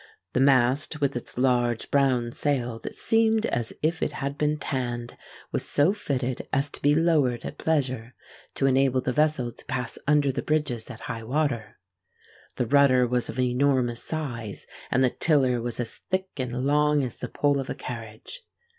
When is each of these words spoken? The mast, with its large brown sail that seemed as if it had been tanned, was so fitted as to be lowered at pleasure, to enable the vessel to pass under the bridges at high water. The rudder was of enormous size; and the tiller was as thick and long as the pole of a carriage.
The 0.33 0.39
mast, 0.39 0.99
with 0.99 1.15
its 1.15 1.37
large 1.37 1.91
brown 1.91 2.31
sail 2.31 2.79
that 2.79 2.95
seemed 2.95 3.45
as 3.45 3.71
if 3.83 4.01
it 4.01 4.13
had 4.13 4.35
been 4.35 4.57
tanned, 4.57 5.15
was 5.51 5.63
so 5.63 5.93
fitted 5.93 6.47
as 6.51 6.71
to 6.71 6.81
be 6.81 6.95
lowered 6.95 7.45
at 7.45 7.59
pleasure, 7.59 8.15
to 8.55 8.65
enable 8.65 8.99
the 9.01 9.13
vessel 9.13 9.51
to 9.51 9.65
pass 9.65 9.99
under 10.07 10.31
the 10.31 10.41
bridges 10.41 10.89
at 10.89 11.01
high 11.01 11.21
water. 11.23 11.77
The 12.55 12.65
rudder 12.65 13.05
was 13.05 13.29
of 13.29 13.39
enormous 13.39 14.03
size; 14.03 14.65
and 14.89 15.03
the 15.03 15.11
tiller 15.11 15.61
was 15.61 15.79
as 15.79 15.99
thick 16.09 16.29
and 16.37 16.65
long 16.65 17.03
as 17.03 17.17
the 17.19 17.29
pole 17.29 17.59
of 17.59 17.69
a 17.69 17.75
carriage. 17.75 18.41